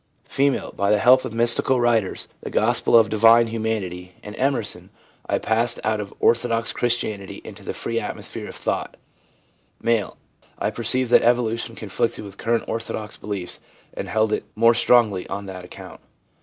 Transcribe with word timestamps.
F. 0.27 0.39
i 0.39 0.69
By 0.71 0.89
the 0.89 0.97
help 0.97 1.25
of 1.25 1.33
mystical 1.35 1.79
writers, 1.79 2.27
the" 2.41 2.49
Gospel 2.59 2.97
of 2.97 3.07
Divine 3.07 3.45
Humanity" 3.45 4.15
and 4.23 4.35
Emerson, 4.39 4.89
I 5.29 5.37
passed 5.37 5.79
out 5.83 5.99
of 6.01 6.11
orthodox 6.19 6.73
Christianity 6.73 7.39
into 7.43 7.61
the 7.61 7.71
free 7.71 7.99
atmosphere 7.99 8.47
of 8.47 8.55
thought/ 8.55 8.97
M.' 9.85 10.09
I 10.57 10.71
perceived 10.71 11.11
that 11.11 11.21
evolution 11.21 11.75
conflicted 11.75 12.25
with 12.25 12.39
current 12.39 12.63
orthodox 12.67 13.15
beliefs 13.15 13.59
and 13.93 14.09
held 14.09 14.31
to 14.31 14.37
it 14.37 14.45
more 14.55 14.73
strongly 14.73 15.25
ofi 15.25 15.45
that 15.45 15.65
account.' 15.65 16.01